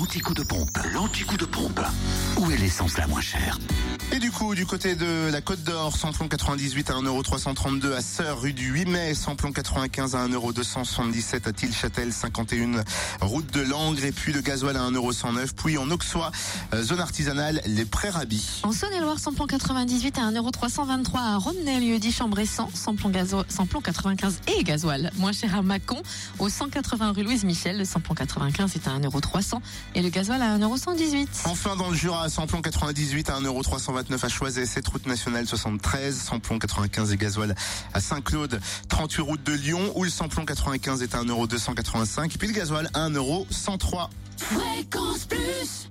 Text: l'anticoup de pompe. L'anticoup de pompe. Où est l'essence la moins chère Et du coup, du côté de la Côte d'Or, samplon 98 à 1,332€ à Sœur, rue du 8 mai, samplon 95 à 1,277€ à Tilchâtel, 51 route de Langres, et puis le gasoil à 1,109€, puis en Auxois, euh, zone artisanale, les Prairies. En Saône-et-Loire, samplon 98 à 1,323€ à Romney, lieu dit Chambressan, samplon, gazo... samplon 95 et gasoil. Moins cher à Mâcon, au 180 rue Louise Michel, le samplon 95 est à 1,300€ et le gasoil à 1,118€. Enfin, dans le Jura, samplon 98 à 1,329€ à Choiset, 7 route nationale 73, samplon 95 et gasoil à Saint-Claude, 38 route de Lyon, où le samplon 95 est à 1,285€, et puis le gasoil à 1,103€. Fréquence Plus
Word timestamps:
l'anticoup 0.00 0.32
de 0.32 0.42
pompe. 0.42 0.78
L'anticoup 0.94 1.36
de 1.36 1.44
pompe. 1.44 1.80
Où 2.38 2.50
est 2.50 2.56
l'essence 2.56 2.96
la 2.96 3.06
moins 3.06 3.20
chère 3.20 3.58
Et 4.12 4.18
du 4.18 4.30
coup, 4.30 4.54
du 4.54 4.64
côté 4.64 4.94
de 4.94 5.28
la 5.30 5.42
Côte 5.42 5.62
d'Or, 5.62 5.94
samplon 5.94 6.26
98 6.26 6.88
à 6.88 6.94
1,332€ 6.94 7.92
à 7.92 8.00
Sœur, 8.00 8.40
rue 8.40 8.54
du 8.54 8.72
8 8.72 8.86
mai, 8.86 9.14
samplon 9.14 9.52
95 9.52 10.14
à 10.14 10.26
1,277€ 10.26 11.46
à 11.46 11.52
Tilchâtel, 11.52 12.14
51 12.14 12.82
route 13.20 13.52
de 13.52 13.60
Langres, 13.60 14.02
et 14.02 14.10
puis 14.10 14.32
le 14.32 14.40
gasoil 14.40 14.74
à 14.78 14.90
1,109€, 14.90 15.50
puis 15.54 15.76
en 15.76 15.90
Auxois, 15.90 16.30
euh, 16.72 16.82
zone 16.82 17.00
artisanale, 17.00 17.60
les 17.66 17.84
Prairies. 17.84 18.62
En 18.62 18.72
Saône-et-Loire, 18.72 19.18
samplon 19.18 19.46
98 19.46 20.16
à 20.16 20.30
1,323€ 20.30 21.16
à 21.16 21.36
Romney, 21.36 21.78
lieu 21.78 21.98
dit 21.98 22.10
Chambressan, 22.12 22.70
samplon, 22.72 23.10
gazo... 23.10 23.42
samplon 23.48 23.82
95 23.82 24.40
et 24.56 24.64
gasoil. 24.64 25.10
Moins 25.18 25.32
cher 25.32 25.54
à 25.54 25.60
Mâcon, 25.60 26.00
au 26.38 26.48
180 26.48 27.12
rue 27.12 27.22
Louise 27.22 27.44
Michel, 27.44 27.76
le 27.76 27.84
samplon 27.84 28.14
95 28.14 28.76
est 28.76 28.88
à 28.88 28.98
1,300€ 28.98 29.60
et 29.94 30.02
le 30.02 30.08
gasoil 30.08 30.42
à 30.42 30.58
1,118€. 30.58 31.26
Enfin, 31.44 31.76
dans 31.76 31.90
le 31.90 31.96
Jura, 31.96 32.28
samplon 32.28 32.60
98 32.60 33.30
à 33.30 33.40
1,329€ 33.40 34.24
à 34.24 34.28
Choiset, 34.28 34.66
7 34.66 34.86
route 34.88 35.06
nationale 35.06 35.46
73, 35.46 36.16
samplon 36.16 36.58
95 36.58 37.12
et 37.12 37.16
gasoil 37.16 37.54
à 37.94 38.00
Saint-Claude, 38.00 38.60
38 38.88 39.22
route 39.22 39.42
de 39.42 39.52
Lyon, 39.52 39.92
où 39.94 40.04
le 40.04 40.10
samplon 40.10 40.44
95 40.44 41.02
est 41.02 41.14
à 41.14 41.22
1,285€, 41.22 42.26
et 42.26 42.38
puis 42.38 42.48
le 42.48 42.54
gasoil 42.54 42.90
à 42.94 43.08
1,103€. 43.08 44.08
Fréquence 44.36 45.26
Plus 45.26 45.88